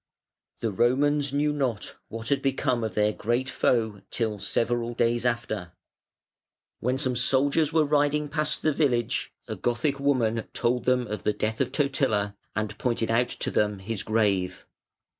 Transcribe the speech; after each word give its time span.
The 0.61 0.71
Romans 0.71 1.31
knew 1.31 1.53
not 1.53 1.95
what 2.07 2.29
had 2.29 2.41
become 2.41 2.83
of 2.83 2.95
their 2.95 3.13
great 3.13 3.47
foe 3.51 4.01
till 4.09 4.39
several 4.39 4.95
days 4.95 5.27
after, 5.27 5.73
when 6.79 6.97
some 6.97 7.15
soldiers 7.15 7.71
were 7.71 7.85
riding 7.85 8.27
past 8.27 8.63
the 8.63 8.73
village, 8.73 9.31
a 9.47 9.55
Gothic 9.55 9.99
woman 9.99 10.47
told 10.55 10.85
them 10.85 11.05
of 11.05 11.21
the 11.21 11.33
death 11.33 11.61
of 11.61 11.71
Totila 11.71 12.35
and 12.55 12.75
pointed 12.79 13.11
out 13.11 13.29
to 13.29 13.51
them 13.51 13.77
his 13.77 14.01
grave. 14.01 14.65